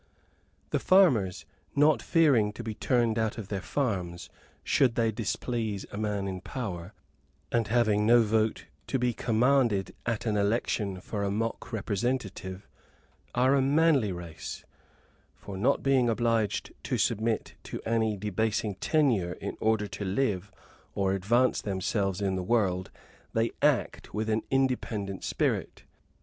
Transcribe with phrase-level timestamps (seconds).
[0.71, 1.45] The farmers
[1.75, 4.31] not fearing to be turned out of their farms,
[4.63, 6.95] should they displease a man in power,
[7.51, 12.67] and having no vote to be commanded at an election for a mock representative,
[13.35, 14.65] are a manly race;
[15.35, 20.51] for not being obliged to submit to any debasing tenure in order to live,
[20.95, 22.89] or advance themselves in the world,
[23.33, 25.83] they act with an independent spirit.